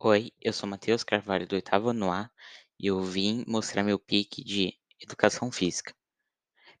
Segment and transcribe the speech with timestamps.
[0.00, 2.30] Oi, eu sou Matheus Carvalho do oitavo ano A
[2.78, 5.92] e eu vim mostrar meu pique de educação física.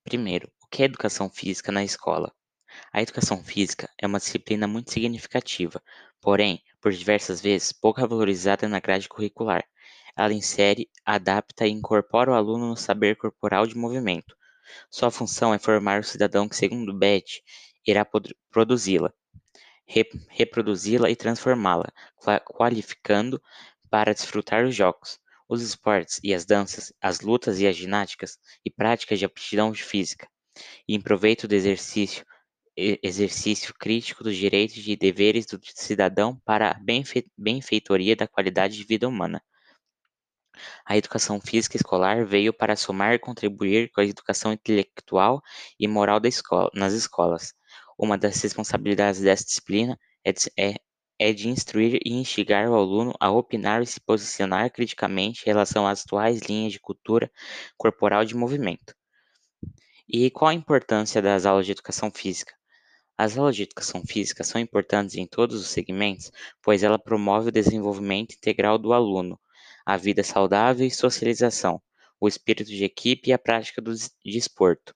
[0.04, 2.32] Primeiro, o que é educação física na escola?
[2.92, 5.82] A educação física é uma disciplina muito significativa,
[6.20, 9.64] porém, por diversas vezes, pouco valorizada na grade curricular.
[10.16, 14.36] Ela insere, adapta e incorpora o aluno no saber corporal de movimento.
[14.90, 17.42] Sua função é formar o cidadão que, segundo Beth,
[17.86, 18.06] irá
[18.50, 19.12] produzi-la,
[20.28, 21.90] reproduzi-la e transformá-la,
[22.44, 23.42] qualificando
[23.90, 28.70] para desfrutar os jogos, os esportes e as danças, as lutas e as ginásticas e
[28.70, 30.28] práticas de aptidão física,
[30.86, 32.24] e em proveito do exercício
[33.02, 36.80] exercício crítico dos direitos e deveres do cidadão para a
[37.36, 39.42] benfeitoria da qualidade de vida humana.
[40.86, 45.42] A educação física escolar veio para somar e contribuir com a educação intelectual
[45.78, 47.52] e moral escola, nas escolas,
[47.98, 50.74] uma das responsabilidades dessa disciplina é de, é,
[51.18, 55.86] é de instruir e instigar o aluno a opinar e se posicionar criticamente em relação
[55.86, 57.30] às atuais linhas de cultura
[57.76, 58.94] corporal de movimento.
[60.08, 62.54] E qual a importância das aulas de educação física?
[63.16, 66.30] As aulas de educação física são importantes em todos os segmentos,
[66.62, 69.38] pois ela promove o desenvolvimento integral do aluno,
[69.84, 71.82] a vida saudável e socialização,
[72.20, 73.92] o espírito de equipe e a prática do
[74.24, 74.94] desporto.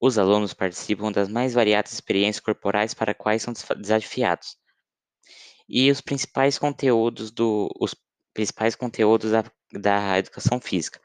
[0.00, 4.56] Os alunos participam das mais variadas experiências corporais para quais são desafiados.
[5.68, 7.94] E os principais conteúdos do os
[8.32, 11.00] principais conteúdos da, da educação física.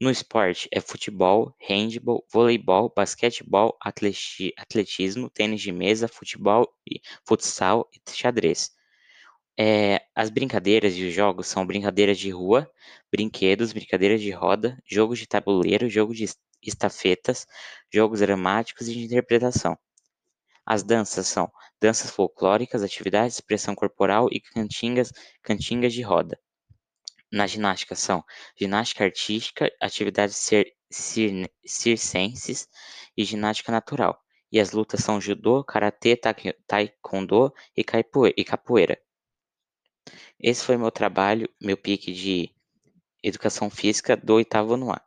[0.00, 6.66] No esporte é futebol, handball, voleibol, basquetebol, atleti, atletismo, tênis de mesa, futebol,
[7.24, 8.70] futsal e xadrez.
[9.56, 12.68] É, as brincadeiras e os jogos são brincadeiras de rua,
[13.12, 16.24] brinquedos, brincadeiras de roda, jogos de tabuleiro, jogo de
[16.62, 17.46] estafetas,
[17.92, 19.76] jogos dramáticos e de interpretação.
[20.64, 26.38] As danças são danças folclóricas, atividades de expressão corporal e cantingas, cantingas de roda.
[27.32, 28.22] Na ginástica são
[28.56, 32.68] ginástica artística, atividades cir, cir, circenses
[33.16, 34.20] e ginástica natural.
[34.52, 36.14] E as lutas são judô, karatê,
[36.66, 39.00] taekwondo e capoeira.
[40.38, 42.54] Esse foi meu trabalho, meu pique de
[43.22, 45.00] educação física do oitavo ano.